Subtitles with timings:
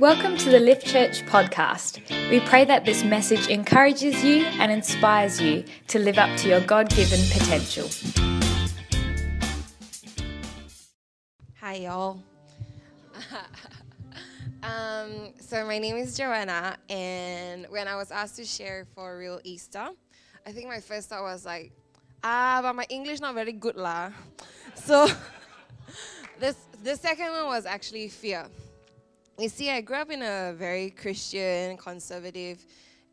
[0.00, 2.02] Welcome to the Lift Church podcast.
[2.28, 6.60] We pray that this message encourages you and inspires you to live up to your
[6.62, 7.88] God given potential.
[11.60, 12.20] Hi, y'all.
[14.64, 19.38] um, so, my name is Joanna, and when I was asked to share for Real
[19.44, 19.90] Easter,
[20.44, 21.70] I think my first thought was like,
[22.24, 24.10] ah, but my English not very good lah.
[24.74, 25.06] So,
[26.40, 28.48] this the second one was actually fear.
[29.36, 32.64] You see, I grew up in a very Christian, conservative,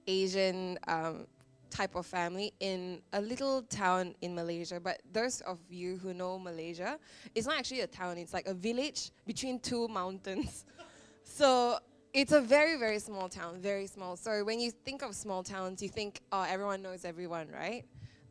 [0.05, 1.25] Asian um,
[1.71, 4.79] type of family in a little town in Malaysia.
[4.79, 6.99] But those of you who know Malaysia,
[7.33, 10.65] it's not actually a town, it's like a village between two mountains.
[11.23, 11.79] so
[12.13, 14.15] it's a very, very small town, very small.
[14.15, 17.83] So when you think of small towns, you think, oh, everyone knows everyone, right?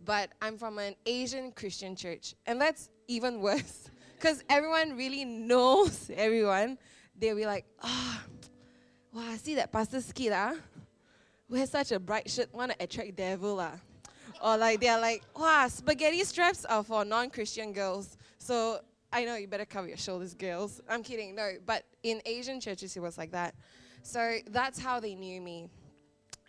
[0.05, 6.09] But I'm from an Asian Christian church, and that's even worse because everyone really knows
[6.15, 6.79] everyone
[7.21, 8.49] they'll be like, ah, oh,
[9.13, 10.55] wow, see that pastor's kid, ah?
[11.49, 13.79] Wear such a bright shirt, want to attract devil, ah.
[14.43, 18.17] Or like they're like, wow, spaghetti straps are for non-Christian girls.
[18.39, 18.81] So
[19.13, 20.81] I know you better cover your shoulders, girls.
[20.89, 21.53] I'm kidding, no.
[21.67, 23.55] But in Asian churches, it was like that.
[24.03, 25.69] So that's how they knew me.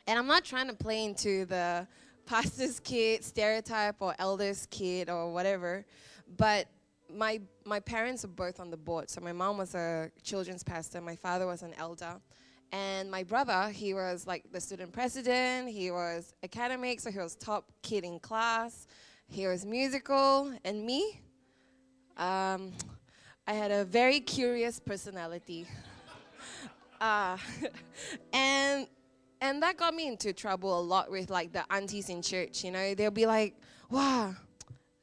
[0.07, 1.85] And I'm not trying to play into the
[2.25, 5.85] pastor's kid stereotype or elder's kid or whatever,
[6.37, 6.67] but
[7.15, 9.09] my my parents are both on the board.
[9.09, 12.19] So my mom was a children's pastor, my father was an elder.
[12.73, 17.35] And my brother, he was like the student president, he was academic, so he was
[17.35, 18.87] top kid in class,
[19.27, 21.19] he was musical, and me,
[22.15, 22.71] um,
[23.45, 25.67] I had a very curious personality.
[27.01, 27.37] uh,
[28.33, 28.87] and
[29.41, 32.71] and that got me into trouble a lot with like the aunties in church, you
[32.71, 32.93] know.
[32.93, 33.55] They'll be like,
[33.89, 34.35] wow,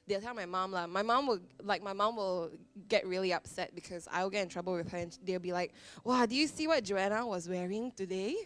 [0.09, 2.51] they'll tell my mom like my mom will like my mom will
[2.89, 5.73] get really upset because I'll get in trouble with her and they'll be like,
[6.05, 8.37] Wow, do you see what Joanna was wearing today?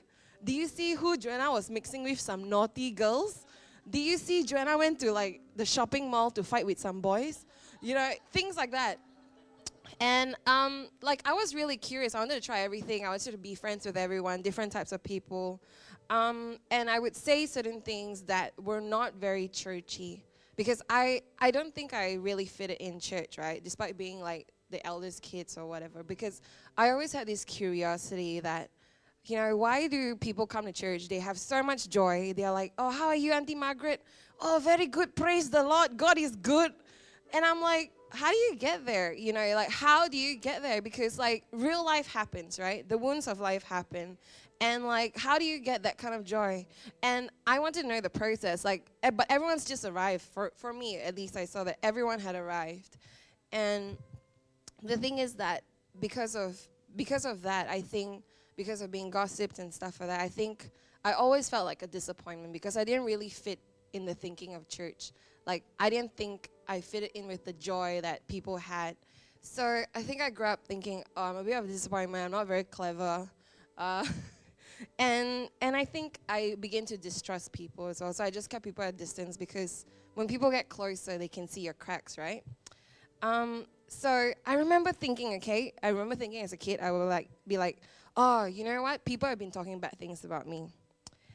[0.45, 3.47] Do you see who Joanna was mixing with some naughty girls?
[3.89, 7.47] Do you see Joanna went to like the shopping mall to fight with some boys?
[7.81, 8.99] You know, things like that.
[10.01, 12.15] And um, like I was really curious.
[12.15, 13.05] I wanted to try everything.
[13.05, 15.61] I wanted to be friends with everyone, different types of people.
[16.11, 20.25] Um, and I would say certain things that were not very churchy
[20.57, 23.63] because I I don't think I really fit it in church, right?
[23.63, 26.41] Despite being like the eldest kids or whatever, because
[26.77, 28.71] I always had this curiosity that,
[29.25, 31.09] you know, why do people come to church?
[31.09, 32.33] They have so much joy.
[32.35, 34.03] They're like, oh, how are you, Auntie Margaret?
[34.41, 35.15] Oh, very good.
[35.15, 35.97] Praise the Lord.
[35.97, 36.73] God is good.
[37.35, 39.13] And I'm like, how do you get there?
[39.13, 40.83] You know, like, how do you get there?
[40.83, 42.87] Because, like, real life happens, right?
[42.87, 44.19] The wounds of life happen
[44.63, 46.65] and like how do you get that kind of joy?
[47.03, 50.23] And i want to know the process like eh, but everyone's just arrived.
[50.23, 52.97] For, for me at least i saw that everyone had arrived.
[53.51, 53.99] And
[54.83, 55.65] the thing is that
[56.01, 56.57] because of
[56.97, 58.23] because of that i think
[58.57, 60.71] because of being gossiped and stuff like that i think
[61.05, 63.59] i always felt like a disappointment because i didn't really fit
[63.93, 65.13] in the thinking of church.
[65.47, 68.97] Like i didn't think i fit in with the joy that people had.
[69.41, 72.25] So i think i grew up thinking oh, i'm a bit of a disappointment.
[72.25, 73.29] I'm not very clever.
[73.77, 74.05] Uh,
[74.99, 78.13] and and I think I begin to distrust people as well.
[78.13, 81.49] So I just kept people at a distance because when people get closer, they can
[81.49, 82.43] see your cracks, right?
[83.23, 87.31] Um, so I remember thinking, okay, I remember thinking as a kid, I would like
[87.47, 87.81] be like,
[88.17, 89.05] oh, you know what?
[89.05, 90.69] People have been talking bad things about me.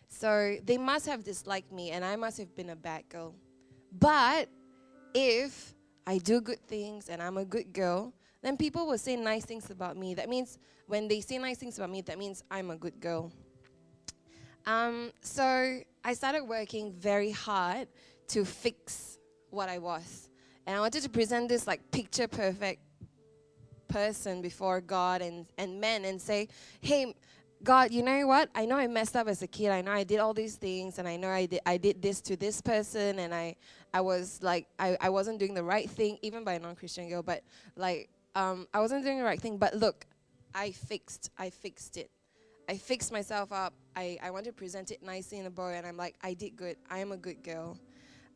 [0.09, 3.35] So they must have disliked me and I must have been a bad girl.
[3.91, 4.50] But
[5.14, 5.74] if
[6.06, 9.70] I do good things and I'm a good girl, then people will say nice things
[9.70, 10.14] about me.
[10.14, 13.31] That means when they say nice things about me, that means I'm a good girl.
[14.66, 17.88] Um, so I started working very hard
[18.30, 19.18] to fix
[19.50, 20.30] what I was.
[20.66, 22.81] And I wanted to present this like picture perfect
[23.88, 26.50] person before God and, and men and say,
[26.81, 27.16] hey,
[27.64, 28.50] God, you know what?
[28.53, 29.72] I know I messed up as a kid.
[29.72, 32.22] I know I did all these things and I know I did I did this
[32.22, 33.56] to this person and I
[33.94, 37.24] I was like I, I wasn't doing the right thing, even by a non-Christian girl,
[37.24, 37.44] but
[37.76, 39.58] like um, I wasn't doing the right thing.
[39.58, 40.06] But look,
[40.53, 42.11] I fixed, I fixed it.
[42.70, 43.73] I fixed myself up.
[43.96, 46.56] I, I want to present it nicely in the bow, and I'm like, I did
[46.56, 46.78] good.
[46.90, 47.78] I am a good girl.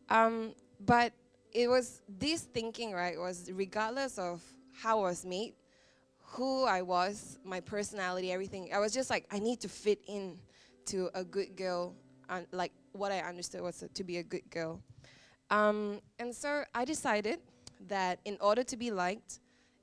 [0.09, 1.13] Um, but
[1.53, 4.41] it was this thinking, right, was regardless of
[4.73, 5.53] how I was made,
[6.23, 8.71] who I was, my personality, everything.
[8.73, 10.39] I was just like, I need to fit in
[10.87, 11.93] to a good girl,
[12.29, 14.81] and like what I understood was to be a good girl.
[15.51, 17.39] Um, and so I decided
[17.87, 19.41] that in order to be liked,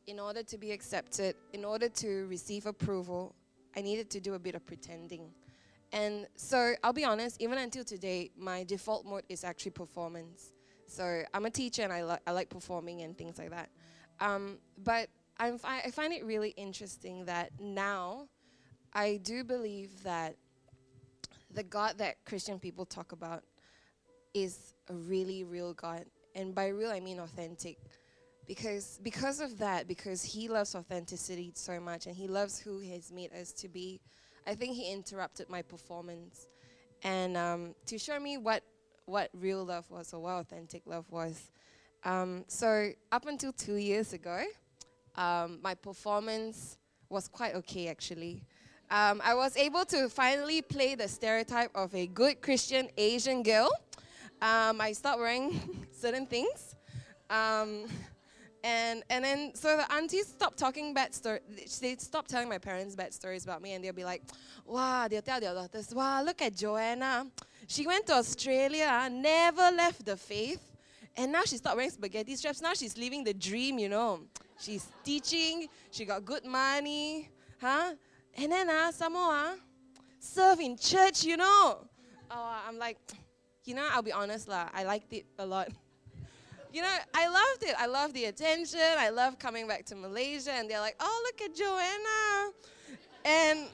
[0.08, 3.34] in order to be accepted, in order to receive approval,
[3.76, 5.30] I needed to do a bit of pretending.
[5.92, 10.52] And so I'll be honest, even until today, my default mode is actually performance.
[10.86, 13.68] So I'm a teacher and I, li- I like performing and things like that.
[14.18, 18.28] Um, but I'm fi- I find it really interesting that now
[18.94, 20.36] I do believe that
[21.52, 23.44] the God that Christian people talk about
[24.32, 26.06] is a really real God.
[26.34, 27.76] And by real, I mean authentic.
[28.48, 32.90] Because, because of that, because He loves authenticity so much and He loves who He
[32.92, 34.00] has made us to be,
[34.46, 36.48] I think He interrupted my performance.
[37.04, 38.64] And um, to show me what,
[39.04, 41.50] what real love was or what authentic love was.
[42.04, 44.42] Um, so, up until two years ago,
[45.16, 46.78] um, my performance
[47.10, 48.42] was quite okay actually.
[48.90, 53.70] Um, I was able to finally play the stereotype of a good Christian Asian girl.
[54.40, 56.74] Um, I stopped wearing certain things.
[58.64, 61.78] And, and then, so the aunties stopped talking bad stories.
[61.80, 64.22] They stopped telling my parents bad stories about me, and they'll be like,
[64.64, 67.26] wow, they'll tell their daughters, wow, look at Joanna.
[67.66, 70.72] She went to Australia, never left the faith,
[71.16, 72.60] and now she stopped wearing spaghetti straps.
[72.60, 74.22] Now she's living the dream, you know.
[74.58, 77.28] She's teaching, she got good money,
[77.60, 77.94] huh?
[78.36, 79.54] And then uh, some more, uh,
[80.18, 81.86] serve in church, you know.
[82.30, 82.98] Oh, I'm like,
[83.64, 85.68] you know, I'll be honest, lah, I liked it a lot.
[86.72, 87.74] you know, I loved it.
[87.78, 88.80] I loved the attention.
[88.98, 92.52] I love coming back to Malaysia, and they're like, oh, look at Joanna.
[93.24, 93.68] And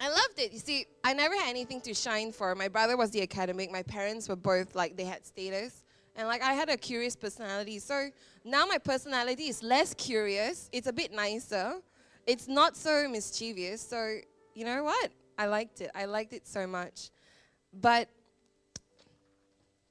[0.00, 0.52] I loved it.
[0.52, 2.54] You see, I never had anything to shine for.
[2.54, 3.70] My brother was the academic.
[3.70, 5.84] My parents were both like, they had status.
[6.16, 7.78] And like, I had a curious personality.
[7.78, 8.10] So
[8.44, 10.68] now my personality is less curious.
[10.72, 11.74] It's a bit nicer.
[12.26, 13.80] It's not so mischievous.
[13.80, 14.18] So,
[14.54, 15.10] you know what?
[15.38, 15.90] I liked it.
[15.94, 17.10] I liked it so much.
[17.72, 18.08] But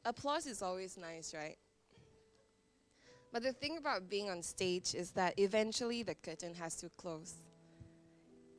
[0.06, 1.58] applause is always nice, right?
[3.34, 7.34] But the thing about being on stage is that eventually the curtain has to close.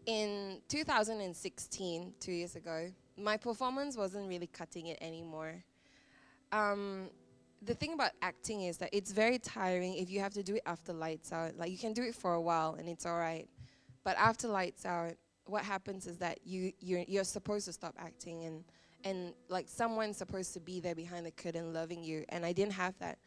[0.07, 5.63] In 2016, two years ago, my performance wasn't really cutting it anymore.
[6.51, 7.09] Um,
[7.63, 10.63] the thing about acting is that it's very tiring if you have to do it
[10.67, 11.57] after lights out.
[11.57, 13.49] Like you can do it for a while and it's all right,
[14.03, 15.13] but after lights out,
[15.47, 18.65] what happens is that you you're, you're supposed to stop acting and
[19.05, 22.73] and like someone's supposed to be there behind the curtain loving you, and I didn't
[22.73, 23.19] have that.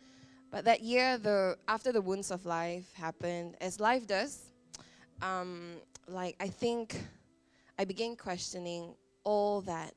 [0.52, 4.50] But that year, the after the wounds of life happened, as life does,
[5.22, 5.78] um,
[6.08, 7.00] like I think
[7.78, 9.94] I began questioning all that,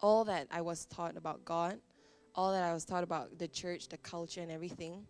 [0.00, 1.78] all that I was taught about God
[2.34, 5.06] all that I was taught about the church, the culture, and everything.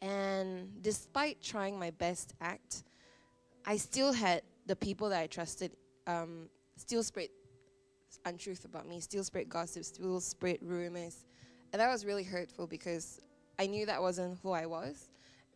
[0.00, 2.84] And despite trying my best act,
[3.64, 5.72] I still had the people that I trusted
[6.06, 7.28] um, still spread
[8.24, 11.24] untruth about me, still spread gossip, still spread rumors.
[11.72, 13.20] And that was really hurtful because
[13.58, 15.08] I knew that wasn't who I was.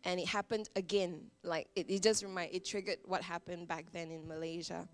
[0.05, 1.20] And it happened again.
[1.43, 4.88] Like, it, it just remind, it triggered what happened back then in Malaysia.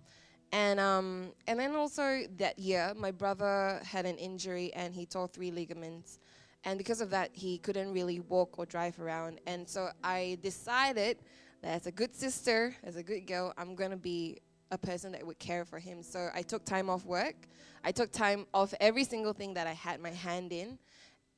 [0.52, 5.28] And, um, and then also that year, my brother had an injury and he tore
[5.28, 6.18] three ligaments.
[6.64, 9.40] And because of that, he couldn't really walk or drive around.
[9.46, 11.18] And so I decided
[11.62, 14.38] that as a good sister, as a good girl, I'm going to be
[14.72, 16.02] a person that would care for him.
[16.02, 17.36] So I took time off work.
[17.84, 20.78] I took time off every single thing that I had my hand in.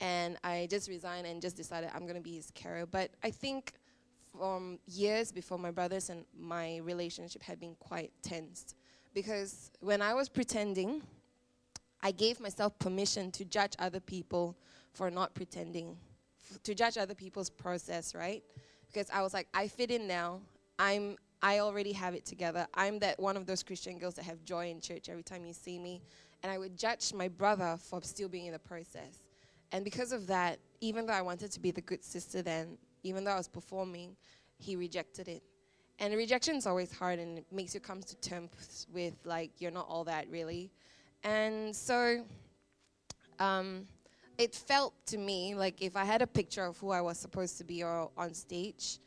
[0.00, 2.86] And I just resigned and just decided I'm going to be his carer.
[2.86, 3.72] But I think
[4.36, 8.76] from years before my brothers and my relationship had been quite tensed
[9.14, 11.02] because when I was pretending,
[12.02, 14.56] I gave myself permission to judge other people
[14.92, 15.96] for not pretending,
[16.62, 18.42] to judge other people's process, right?
[18.86, 20.40] Because I was like, I fit in now.
[20.78, 22.66] I'm I already have it together.
[22.74, 25.52] I'm that one of those Christian girls that have joy in church every time you
[25.52, 26.02] see me.
[26.42, 29.27] And I would judge my brother for still being in the process.
[29.72, 33.24] And because of that, even though I wanted to be the good sister then, even
[33.24, 34.16] though I was performing,
[34.58, 35.42] he rejected it.
[35.98, 39.70] And rejection is always hard and it makes you come to terms with like you're
[39.70, 40.70] not all that really.
[41.24, 42.24] And so
[43.38, 43.86] um,
[44.38, 47.58] it felt to me like if I had a picture of who I was supposed
[47.58, 48.98] to be or on stage,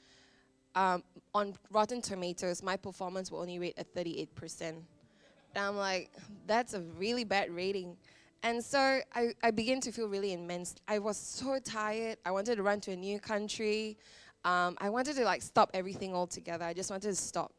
[0.75, 1.03] um,
[1.33, 4.61] on Rotten Tomatoes, my performance will only rate at 38%.
[4.61, 4.85] And
[5.55, 6.11] I'm like,
[6.47, 7.97] that's a really bad rating.
[8.43, 10.75] And so I, I began to feel really immense.
[10.87, 12.17] I was so tired.
[12.25, 13.97] I wanted to run to a new country
[14.43, 16.65] um, I wanted to like stop everything altogether.
[16.65, 17.53] I just wanted to stop.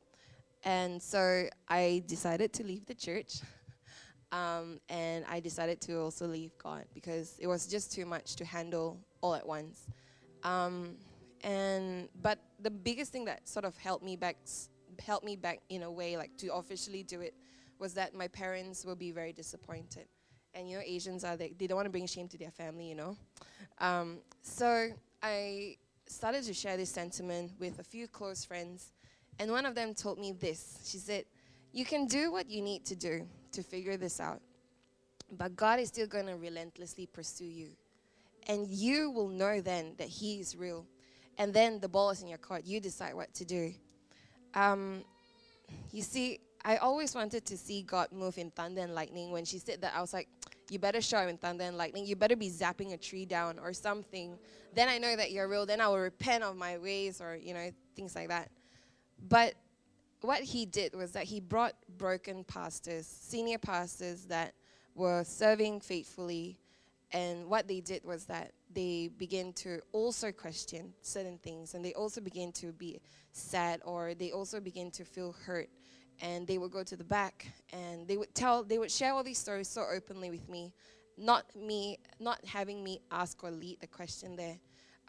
[0.64, 3.40] And so I decided to leave the church.
[4.32, 8.46] Um, and I decided to also leave God because it was just too much to
[8.46, 9.86] handle all at once.
[10.42, 10.96] Um,
[11.42, 14.38] and but the biggest thing that sort of helped me back,
[15.04, 17.34] helped me back in a way, like to officially do it,
[17.78, 20.06] was that my parents will be very disappointed.
[20.54, 22.88] And you know, Asians are they, they don't want to bring shame to their family,
[22.88, 23.16] you know.
[23.78, 24.88] Um, so
[25.22, 28.92] I started to share this sentiment with a few close friends,
[29.38, 30.78] and one of them told me this.
[30.84, 31.24] She said,
[31.72, 34.40] You can do what you need to do to figure this out,
[35.38, 37.68] but God is still going to relentlessly pursue you.
[38.48, 40.84] And you will know then that He is real.
[41.38, 42.64] And then the ball is in your court.
[42.64, 43.72] You decide what to do.
[44.54, 45.02] Um,
[45.92, 49.30] you see, I always wanted to see God move in thunder and lightning.
[49.30, 50.28] When she said that, I was like,
[50.72, 52.06] you better show in thunder and lightning.
[52.06, 54.38] You better be zapping a tree down or something.
[54.74, 55.66] Then I know that you're real.
[55.66, 58.50] Then I will repent of my ways or, you know, things like that.
[59.28, 59.54] But
[60.22, 64.54] what he did was that he brought broken pastors, senior pastors that
[64.94, 66.58] were serving faithfully.
[67.12, 71.92] And what they did was that they began to also question certain things and they
[71.92, 73.00] also began to be
[73.32, 75.68] sad or they also began to feel hurt
[76.20, 79.24] and they would go to the back and they would tell they would share all
[79.24, 80.72] these stories so openly with me
[81.16, 84.58] not me not having me ask or lead the question there.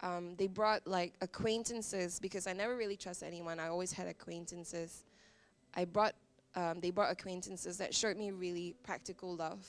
[0.02, 3.60] Um, they brought like acquaintances because i never really trust anyone.
[3.60, 5.04] I always had acquaintances.
[5.76, 6.14] I brought
[6.56, 9.66] um, they brought acquaintances that showed me really practical love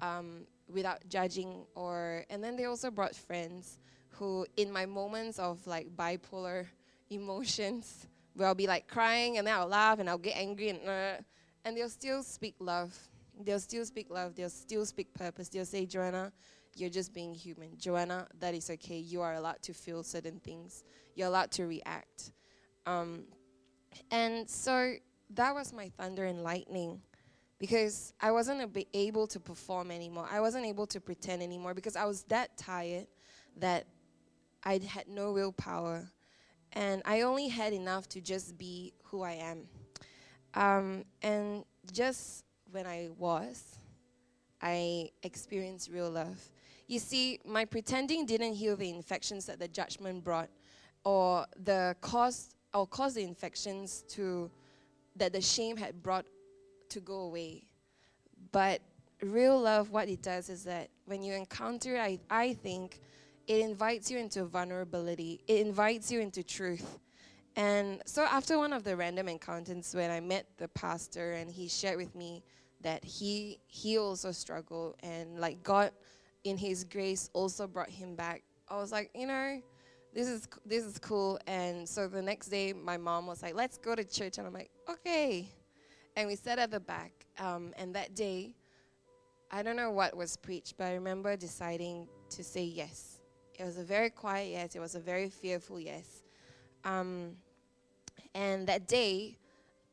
[0.00, 3.78] um, without judging or and then they also brought friends
[4.10, 6.66] who in my moments of like bipolar
[7.10, 10.88] emotions where I'll be like crying and then I'll laugh and I'll get angry and
[10.88, 11.22] uh,
[11.64, 12.96] and they'll still speak love.
[13.42, 14.34] They'll still speak love.
[14.34, 15.48] They'll still speak purpose.
[15.48, 16.32] They'll say, Joanna,
[16.76, 17.76] you're just being human.
[17.78, 18.98] Joanna, that is okay.
[18.98, 20.84] You are allowed to feel certain things.
[21.14, 22.32] You're allowed to react.
[22.86, 23.24] Um,
[24.10, 24.94] and so
[25.30, 27.00] that was my thunder and lightning
[27.58, 30.28] because I wasn't able to perform anymore.
[30.30, 33.06] I wasn't able to pretend anymore because I was that tired
[33.56, 33.86] that
[34.64, 36.10] I had no willpower
[36.74, 39.66] and I only had enough to just be who I am.
[40.54, 43.78] Um, and just when I was,
[44.60, 46.38] I experienced real love.
[46.86, 50.50] You see, my pretending didn't heal the infections that the judgment brought,
[51.04, 54.50] or the cause or cause the infections to
[55.16, 56.26] that the shame had brought
[56.88, 57.64] to go away.
[58.52, 58.80] But
[59.22, 63.00] real love, what it does is that when you encounter, I, I think,
[63.46, 66.98] it invites you into vulnerability, it invites you into truth.
[67.56, 71.68] And so, after one of the random encounters when I met the pastor and he
[71.68, 72.42] shared with me
[72.80, 75.92] that he he also struggled and like God
[76.44, 78.42] in his grace also brought him back.
[78.68, 79.60] I was like, you know,
[80.14, 81.38] this is this is cool.
[81.46, 84.52] And so the next day, my mom was like, let's go to church, and I'm
[84.52, 85.48] like, okay.
[86.16, 87.12] And we sat at the back.
[87.38, 88.54] Um, and that day,
[89.50, 93.13] I don't know what was preached, but I remember deciding to say yes.
[93.58, 94.74] It was a very quiet yes.
[94.74, 96.22] It was a very fearful yes.
[96.84, 97.36] Um,
[98.34, 99.38] and that day,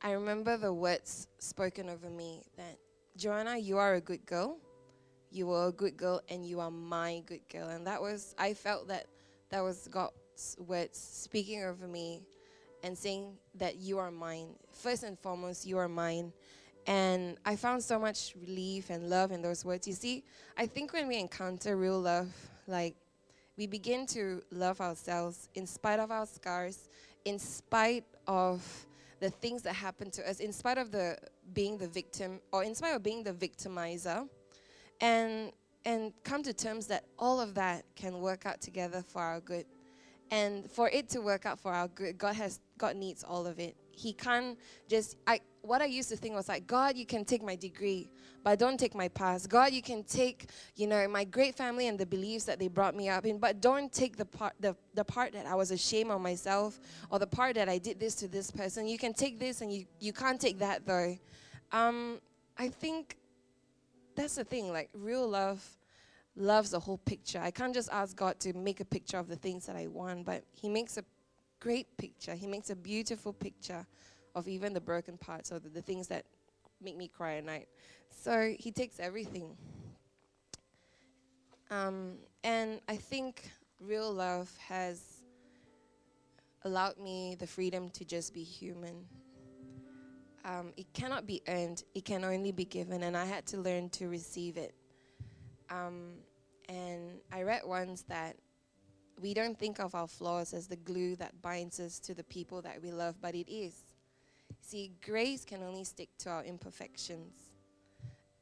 [0.01, 2.77] I remember the words spoken over me that,
[3.17, 4.57] Joanna, you are a good girl.
[5.31, 7.69] You are a good girl, and you are my good girl.
[7.69, 9.05] And that was, I felt that
[9.49, 12.21] that was God's words speaking over me
[12.83, 14.55] and saying that you are mine.
[14.71, 16.33] First and foremost, you are mine.
[16.87, 19.87] And I found so much relief and love in those words.
[19.87, 20.23] You see,
[20.57, 22.33] I think when we encounter real love,
[22.67, 22.95] like
[23.61, 26.89] we begin to love ourselves in spite of our scars,
[27.25, 28.59] in spite of
[29.19, 31.15] the things that happen to us, in spite of the
[31.53, 34.27] being the victim or in spite of being the victimizer,
[34.99, 35.51] and
[35.85, 39.67] and come to terms that all of that can work out together for our good.
[40.31, 43.59] And for it to work out for our good, God has God needs all of
[43.59, 43.75] it.
[43.91, 44.57] He can't
[44.87, 48.09] just I what I used to think was like, God, you can take my degree,
[48.43, 49.49] but don't take my past.
[49.49, 52.95] God, you can take, you know, my great family and the beliefs that they brought
[52.95, 56.11] me up in, but don't take the part the, the part that I was ashamed
[56.11, 56.79] of myself
[57.09, 58.87] or the part that I did this to this person.
[58.87, 61.17] You can take this and you, you can't take that though.
[61.71, 62.19] Um,
[62.57, 63.17] I think
[64.15, 65.63] that's the thing, like real love
[66.35, 67.39] loves the whole picture.
[67.39, 70.25] I can't just ask God to make a picture of the things that I want,
[70.25, 71.03] but He makes a
[71.61, 72.35] great picture.
[72.35, 73.85] He makes a beautiful picture
[74.35, 76.25] of even the broken parts or the, the things that
[76.81, 77.67] make me cry at night.
[78.09, 79.55] So he takes everything.
[81.69, 83.49] Um, and I think
[83.79, 85.21] real love has
[86.63, 89.05] allowed me the freedom to just be human.
[90.43, 93.89] Um, it cannot be earned, it can only be given, and I had to learn
[93.91, 94.73] to receive it.
[95.69, 96.15] Um,
[96.67, 98.35] and I read once that
[99.19, 102.61] we don't think of our flaws as the glue that binds us to the people
[102.61, 103.73] that we love, but it is.
[104.61, 107.33] See, grace can only stick to our imperfections.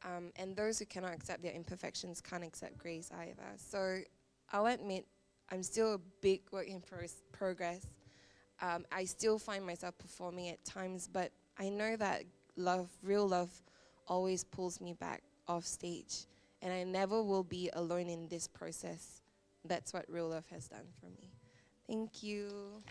[0.04, 3.44] Um, and those who cannot accept their imperfections can't accept grace either.
[3.58, 4.00] So
[4.52, 5.06] I'll admit,
[5.52, 7.86] I'm still a big work in pro- progress.
[8.62, 12.24] Um, I still find myself performing at times, but I know that
[12.56, 13.50] love, real love,
[14.08, 16.26] always pulls me back off stage.
[16.62, 19.19] And I never will be alone in this process.
[19.66, 21.32] That's what real love has done for me.
[21.88, 22.82] Thank you.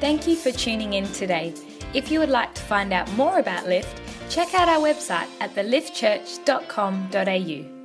[0.00, 1.54] Thank you for tuning in today.
[1.94, 5.54] If you would like to find out more about Lift, check out our website at
[5.54, 7.77] theliftchurch.com.au.